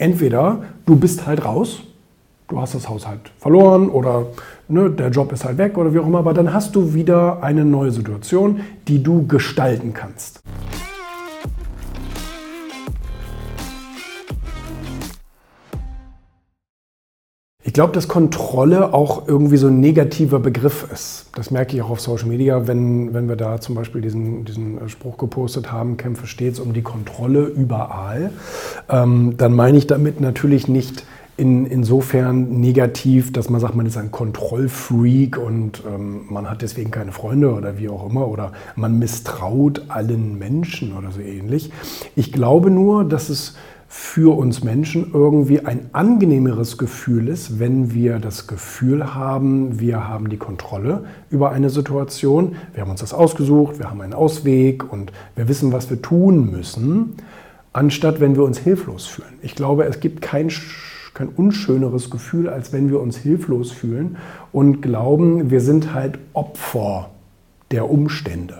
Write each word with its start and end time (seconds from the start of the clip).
entweder 0.00 0.62
du 0.86 0.96
bist 0.96 1.26
halt 1.26 1.44
raus, 1.44 1.82
du 2.48 2.60
hast 2.60 2.74
das 2.74 2.88
Haus 2.88 3.06
halt 3.06 3.20
verloren 3.38 3.88
oder 3.88 4.26
ne, 4.68 4.90
der 4.90 5.10
Job 5.10 5.32
ist 5.32 5.44
halt 5.44 5.58
weg 5.58 5.78
oder 5.78 5.94
wie 5.94 5.98
auch 5.98 6.06
immer, 6.06 6.18
aber 6.18 6.34
dann 6.34 6.52
hast 6.52 6.74
du 6.74 6.94
wieder 6.94 7.42
eine 7.42 7.64
neue 7.64 7.90
Situation, 7.90 8.60
die 8.88 9.02
du 9.02 9.26
gestalten 9.26 9.92
kannst. 9.94 10.40
Ich 17.70 17.74
glaube, 17.74 17.92
dass 17.92 18.08
Kontrolle 18.08 18.92
auch 18.92 19.28
irgendwie 19.28 19.56
so 19.56 19.68
ein 19.68 19.78
negativer 19.78 20.40
Begriff 20.40 20.88
ist. 20.92 21.26
Das 21.36 21.52
merke 21.52 21.76
ich 21.76 21.82
auch 21.82 21.90
auf 21.90 22.00
Social 22.00 22.26
Media, 22.26 22.66
wenn, 22.66 23.14
wenn 23.14 23.28
wir 23.28 23.36
da 23.36 23.60
zum 23.60 23.76
Beispiel 23.76 24.00
diesen, 24.00 24.44
diesen 24.44 24.88
Spruch 24.88 25.18
gepostet 25.18 25.70
haben, 25.70 25.96
kämpfe 25.96 26.26
stets 26.26 26.58
um 26.58 26.72
die 26.72 26.82
Kontrolle 26.82 27.44
überall. 27.44 28.32
Ähm, 28.88 29.36
dann 29.36 29.52
meine 29.52 29.78
ich 29.78 29.86
damit 29.86 30.20
natürlich 30.20 30.66
nicht 30.66 31.04
in, 31.36 31.64
insofern 31.64 32.58
negativ, 32.58 33.32
dass 33.32 33.48
man 33.50 33.60
sagt, 33.60 33.76
man 33.76 33.86
ist 33.86 33.96
ein 33.96 34.10
Kontrollfreak 34.10 35.38
und 35.38 35.84
ähm, 35.86 36.22
man 36.28 36.50
hat 36.50 36.62
deswegen 36.62 36.90
keine 36.90 37.12
Freunde 37.12 37.54
oder 37.54 37.78
wie 37.78 37.88
auch 37.88 38.10
immer 38.10 38.26
oder 38.26 38.50
man 38.74 38.98
misstraut 38.98 39.82
allen 39.86 40.40
Menschen 40.40 40.98
oder 40.98 41.12
so 41.12 41.20
ähnlich. 41.20 41.70
Ich 42.16 42.32
glaube 42.32 42.68
nur, 42.68 43.04
dass 43.04 43.28
es 43.28 43.54
für 43.92 44.38
uns 44.38 44.62
Menschen 44.62 45.10
irgendwie 45.12 45.66
ein 45.66 45.90
angenehmeres 45.90 46.78
Gefühl 46.78 47.26
ist, 47.26 47.58
wenn 47.58 47.92
wir 47.92 48.20
das 48.20 48.46
Gefühl 48.46 49.16
haben, 49.16 49.80
wir 49.80 50.06
haben 50.06 50.30
die 50.30 50.36
Kontrolle 50.36 51.06
über 51.28 51.50
eine 51.50 51.70
Situation, 51.70 52.54
wir 52.72 52.82
haben 52.82 52.90
uns 52.92 53.00
das 53.00 53.12
ausgesucht, 53.12 53.80
wir 53.80 53.90
haben 53.90 54.00
einen 54.00 54.12
Ausweg 54.12 54.92
und 54.92 55.10
wir 55.34 55.48
wissen, 55.48 55.72
was 55.72 55.90
wir 55.90 56.00
tun 56.00 56.52
müssen, 56.52 57.14
anstatt 57.72 58.20
wenn 58.20 58.36
wir 58.36 58.44
uns 58.44 58.58
hilflos 58.58 59.06
fühlen. 59.06 59.40
Ich 59.42 59.56
glaube, 59.56 59.86
es 59.86 59.98
gibt 59.98 60.22
kein, 60.22 60.52
kein 61.12 61.28
unschöneres 61.28 62.10
Gefühl, 62.10 62.48
als 62.48 62.72
wenn 62.72 62.90
wir 62.90 63.00
uns 63.00 63.16
hilflos 63.16 63.72
fühlen 63.72 64.18
und 64.52 64.82
glauben, 64.82 65.50
wir 65.50 65.60
sind 65.60 65.92
halt 65.92 66.20
Opfer 66.32 67.10
der 67.72 67.90
Umstände. 67.90 68.58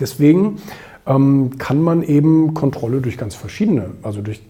Deswegen 0.00 0.56
ähm, 1.06 1.58
kann 1.58 1.82
man 1.82 2.02
eben 2.02 2.54
Kontrolle 2.54 3.02
durch 3.02 3.18
ganz 3.18 3.34
verschiedene, 3.34 3.90
also 4.02 4.22
durch 4.22 4.40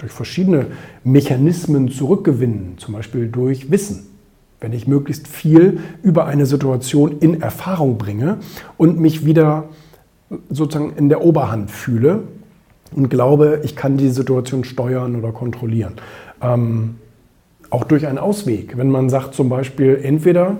durch 0.00 0.12
verschiedene 0.12 0.66
Mechanismen 1.04 1.90
zurückgewinnen, 1.90 2.78
zum 2.78 2.94
Beispiel 2.94 3.28
durch 3.28 3.70
Wissen. 3.70 4.06
Wenn 4.60 4.72
ich 4.72 4.86
möglichst 4.86 5.28
viel 5.28 5.80
über 6.02 6.26
eine 6.26 6.46
Situation 6.46 7.18
in 7.20 7.40
Erfahrung 7.42 7.98
bringe 7.98 8.38
und 8.76 8.98
mich 8.98 9.24
wieder 9.24 9.64
sozusagen 10.48 10.94
in 10.96 11.08
der 11.08 11.22
Oberhand 11.22 11.70
fühle 11.70 12.24
und 12.94 13.08
glaube, 13.08 13.60
ich 13.62 13.76
kann 13.76 13.96
die 13.96 14.08
Situation 14.08 14.64
steuern 14.64 15.16
oder 15.16 15.32
kontrollieren. 15.32 15.94
Ähm, 16.42 16.96
auch 17.68 17.84
durch 17.84 18.06
einen 18.06 18.18
Ausweg. 18.18 18.76
Wenn 18.76 18.90
man 18.90 19.10
sagt 19.10 19.34
zum 19.34 19.48
Beispiel, 19.48 20.00
entweder 20.02 20.58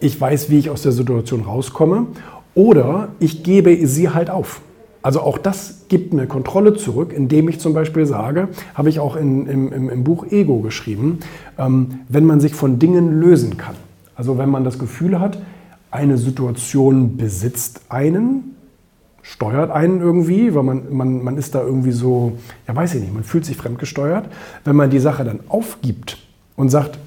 ich 0.00 0.20
weiß, 0.20 0.50
wie 0.50 0.58
ich 0.58 0.70
aus 0.70 0.82
der 0.82 0.92
Situation 0.92 1.42
rauskomme 1.42 2.08
oder 2.54 3.08
ich 3.20 3.42
gebe 3.42 3.86
sie 3.86 4.10
halt 4.10 4.28
auf. 4.28 4.60
Also 5.02 5.20
auch 5.20 5.38
das 5.38 5.75
gibt 5.88 6.12
mir 6.12 6.26
Kontrolle 6.26 6.74
zurück, 6.74 7.12
indem 7.12 7.48
ich 7.48 7.60
zum 7.60 7.74
Beispiel 7.74 8.06
sage, 8.06 8.48
habe 8.74 8.88
ich 8.88 9.00
auch 9.00 9.16
in, 9.16 9.46
im, 9.46 9.90
im, 9.90 10.04
Buch 10.04 10.26
Ego 10.30 10.60
geschrieben, 10.60 11.20
ähm, 11.58 12.00
wenn 12.08 12.24
man 12.24 12.40
sich 12.40 12.54
von 12.54 12.78
Dingen 12.78 13.20
lösen 13.20 13.56
kann. 13.56 13.74
Also 14.14 14.38
wenn 14.38 14.48
man 14.48 14.64
das 14.64 14.78
Gefühl 14.78 15.20
hat, 15.20 15.38
eine 15.90 16.18
Situation 16.18 17.16
besitzt 17.16 17.82
einen, 17.88 18.56
steuert 19.22 19.70
einen 19.70 20.00
irgendwie, 20.00 20.54
weil 20.54 20.62
man, 20.62 20.94
man, 20.94 21.22
man 21.22 21.36
ist 21.36 21.54
da 21.54 21.62
irgendwie 21.62 21.92
so, 21.92 22.38
ja 22.66 22.76
weiß 22.76 22.94
ich 22.94 23.00
nicht, 23.00 23.14
man 23.14 23.24
fühlt 23.24 23.44
sich 23.44 23.56
fremdgesteuert. 23.56 24.28
Wenn 24.64 24.76
man 24.76 24.90
die 24.90 24.98
Sache 24.98 25.24
dann 25.24 25.40
aufgibt 25.48 26.18
und 26.56 26.68
sagt, 26.68 26.98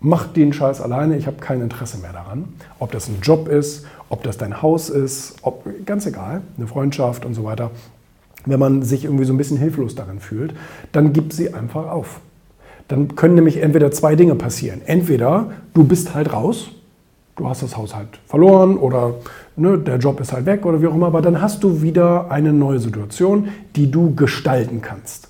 mach 0.00 0.26
den 0.28 0.52
Scheiß 0.52 0.80
alleine, 0.80 1.16
ich 1.16 1.26
habe 1.26 1.38
kein 1.38 1.60
Interesse 1.60 1.98
mehr 1.98 2.12
daran. 2.12 2.44
Ob 2.78 2.92
das 2.92 3.08
ein 3.08 3.18
Job 3.22 3.48
ist, 3.48 3.84
ob 4.08 4.22
das 4.22 4.38
dein 4.38 4.62
Haus 4.62 4.90
ist, 4.90 5.36
ob, 5.42 5.64
ganz 5.84 6.06
egal, 6.06 6.42
eine 6.56 6.66
Freundschaft 6.66 7.24
und 7.24 7.34
so 7.34 7.44
weiter. 7.44 7.70
Wenn 8.46 8.60
man 8.60 8.82
sich 8.82 9.04
irgendwie 9.04 9.24
so 9.24 9.32
ein 9.32 9.36
bisschen 9.36 9.58
hilflos 9.58 9.94
darin 9.94 10.20
fühlt, 10.20 10.54
dann 10.92 11.12
gib 11.12 11.32
sie 11.32 11.52
einfach 11.52 11.88
auf. 11.90 12.20
Dann 12.86 13.16
können 13.16 13.34
nämlich 13.34 13.58
entweder 13.58 13.90
zwei 13.90 14.16
Dinge 14.16 14.34
passieren. 14.34 14.80
Entweder 14.86 15.50
du 15.74 15.84
bist 15.84 16.14
halt 16.14 16.32
raus, 16.32 16.70
du 17.36 17.48
hast 17.48 17.62
das 17.62 17.76
Haus 17.76 17.94
halt 17.94 18.08
verloren 18.26 18.78
oder 18.78 19.14
ne, 19.56 19.78
der 19.78 19.98
Job 19.98 20.20
ist 20.20 20.32
halt 20.32 20.46
weg 20.46 20.64
oder 20.64 20.80
wie 20.80 20.86
auch 20.86 20.94
immer, 20.94 21.08
aber 21.08 21.20
dann 21.20 21.42
hast 21.42 21.62
du 21.62 21.82
wieder 21.82 22.30
eine 22.30 22.52
neue 22.52 22.78
Situation, 22.78 23.48
die 23.76 23.90
du 23.90 24.14
gestalten 24.14 24.80
kannst. 24.80 25.28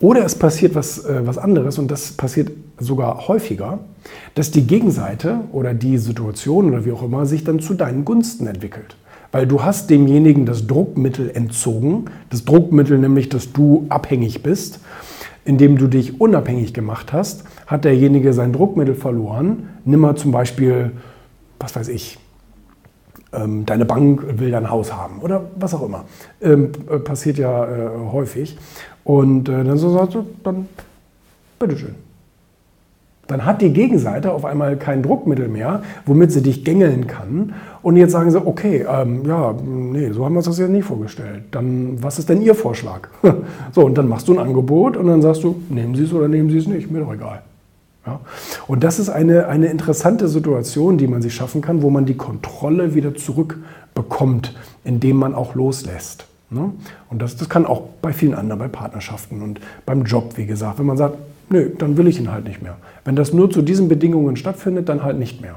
Oder 0.00 0.24
es 0.24 0.34
passiert 0.34 0.74
was, 0.74 1.04
äh, 1.04 1.26
was 1.26 1.38
anderes 1.38 1.78
und 1.78 1.90
das 1.90 2.12
passiert 2.12 2.50
sogar 2.78 3.28
häufiger, 3.28 3.78
dass 4.34 4.50
die 4.50 4.66
Gegenseite 4.66 5.40
oder 5.52 5.74
die 5.74 5.98
Situation 5.98 6.68
oder 6.68 6.84
wie 6.84 6.92
auch 6.92 7.02
immer 7.02 7.26
sich 7.26 7.44
dann 7.44 7.60
zu 7.60 7.74
deinen 7.74 8.04
Gunsten 8.04 8.46
entwickelt. 8.46 8.96
Weil 9.32 9.46
du 9.46 9.62
hast 9.62 9.90
demjenigen 9.90 10.46
das 10.46 10.66
Druckmittel 10.66 11.30
entzogen, 11.30 12.06
das 12.30 12.44
Druckmittel 12.44 12.98
nämlich, 12.98 13.28
dass 13.28 13.52
du 13.52 13.86
abhängig 13.88 14.42
bist. 14.42 14.80
Indem 15.44 15.76
du 15.76 15.88
dich 15.88 16.20
unabhängig 16.20 16.72
gemacht 16.72 17.12
hast, 17.12 17.44
hat 17.66 17.84
derjenige 17.84 18.32
sein 18.32 18.52
Druckmittel 18.52 18.94
verloren. 18.94 19.68
Nimm 19.84 20.00
mal 20.00 20.16
zum 20.16 20.32
Beispiel, 20.32 20.92
was 21.58 21.76
weiß 21.76 21.88
ich, 21.88 22.18
ähm, 23.36 23.66
deine 23.66 23.84
Bank 23.84 24.38
will 24.38 24.50
dein 24.50 24.70
Haus 24.70 24.92
haben 24.92 25.20
oder 25.20 25.44
was 25.56 25.74
auch 25.74 25.82
immer. 25.82 26.04
Ähm, 26.40 26.72
äh, 26.90 26.98
passiert 26.98 27.38
ja 27.38 27.64
äh, 27.64 27.88
häufig. 28.12 28.56
Und 29.04 29.48
äh, 29.48 29.64
dann 29.64 29.76
so 29.76 29.90
sagst 29.90 30.14
du, 30.14 30.26
dann 30.42 30.68
bitteschön. 31.58 31.94
Dann 33.26 33.46
hat 33.46 33.62
die 33.62 33.72
Gegenseite 33.72 34.32
auf 34.32 34.44
einmal 34.44 34.76
kein 34.76 35.02
Druckmittel 35.02 35.48
mehr, 35.48 35.82
womit 36.04 36.32
sie 36.32 36.42
dich 36.42 36.64
gängeln 36.64 37.06
kann. 37.06 37.54
Und 37.82 37.96
jetzt 37.96 38.12
sagen 38.12 38.30
sie, 38.30 38.44
okay, 38.44 38.84
ähm, 38.86 39.22
ja, 39.26 39.54
nee, 39.64 40.10
so 40.10 40.24
haben 40.24 40.34
wir 40.34 40.38
uns 40.38 40.46
das 40.46 40.58
jetzt 40.58 40.70
nicht 40.70 40.84
vorgestellt. 40.84 41.44
Dann, 41.50 42.02
was 42.02 42.18
ist 42.18 42.28
denn 42.28 42.42
Ihr 42.42 42.54
Vorschlag? 42.54 43.08
so, 43.72 43.84
und 43.86 43.96
dann 43.96 44.08
machst 44.08 44.28
du 44.28 44.34
ein 44.34 44.38
Angebot 44.38 44.96
und 44.96 45.06
dann 45.06 45.22
sagst 45.22 45.42
du, 45.42 45.62
nehmen 45.70 45.94
Sie 45.94 46.04
es 46.04 46.12
oder 46.12 46.28
nehmen 46.28 46.50
Sie 46.50 46.58
es 46.58 46.66
nicht, 46.66 46.90
mir 46.90 47.00
doch 47.00 47.14
egal. 47.14 47.42
Ja? 48.06 48.20
Und 48.66 48.84
das 48.84 48.98
ist 48.98 49.08
eine, 49.08 49.48
eine 49.48 49.66
interessante 49.66 50.28
Situation, 50.28 50.98
die 50.98 51.06
man 51.06 51.22
sich 51.22 51.34
schaffen 51.34 51.60
kann, 51.60 51.82
wo 51.82 51.90
man 51.90 52.06
die 52.06 52.16
Kontrolle 52.16 52.94
wieder 52.94 53.14
zurückbekommt, 53.14 54.54
indem 54.84 55.16
man 55.16 55.34
auch 55.34 55.54
loslässt. 55.54 56.26
Ne? 56.50 56.72
Und 57.10 57.22
das, 57.22 57.36
das 57.36 57.48
kann 57.48 57.66
auch 57.66 57.82
bei 58.02 58.12
vielen 58.12 58.34
anderen, 58.34 58.58
bei 58.58 58.68
Partnerschaften 58.68 59.42
und 59.42 59.60
beim 59.86 60.04
Job, 60.04 60.36
wie 60.36 60.46
gesagt, 60.46 60.78
wenn 60.78 60.86
man 60.86 60.96
sagt, 60.96 61.16
nö, 61.50 61.70
dann 61.78 61.96
will 61.96 62.06
ich 62.06 62.18
ihn 62.18 62.30
halt 62.30 62.46
nicht 62.46 62.62
mehr. 62.62 62.76
Wenn 63.04 63.16
das 63.16 63.32
nur 63.32 63.50
zu 63.50 63.62
diesen 63.62 63.88
Bedingungen 63.88 64.36
stattfindet, 64.36 64.88
dann 64.88 65.02
halt 65.02 65.18
nicht 65.18 65.40
mehr. 65.40 65.56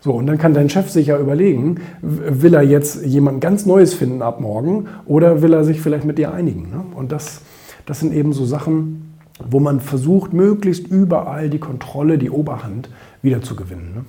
So, 0.00 0.12
und 0.12 0.26
dann 0.26 0.38
kann 0.38 0.54
dein 0.54 0.70
Chef 0.70 0.90
sich 0.90 1.08
ja 1.08 1.18
überlegen, 1.18 1.80
will 2.00 2.54
er 2.54 2.62
jetzt 2.62 3.04
jemand 3.04 3.40
ganz 3.40 3.66
Neues 3.66 3.94
finden 3.94 4.22
ab 4.22 4.40
morgen 4.40 4.86
oder 5.06 5.42
will 5.42 5.52
er 5.52 5.64
sich 5.64 5.80
vielleicht 5.80 6.04
mit 6.04 6.18
dir 6.18 6.32
einigen? 6.32 6.70
Ne? 6.70 6.84
Und 6.94 7.10
das, 7.10 7.40
das 7.84 7.98
sind 7.98 8.14
eben 8.14 8.32
so 8.32 8.44
Sachen, 8.44 9.07
wo 9.38 9.60
man 9.60 9.80
versucht, 9.80 10.32
möglichst 10.32 10.86
überall 10.88 11.50
die 11.50 11.58
Kontrolle, 11.58 12.18
die 12.18 12.30
Oberhand 12.30 12.88
wieder 13.22 13.42
zu 13.42 13.56
gewinnen. 13.56 13.92
Ne? 13.94 14.04